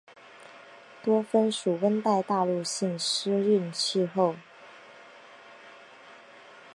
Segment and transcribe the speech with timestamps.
[1.03, 4.35] 多芬属温带大陆性湿润气候。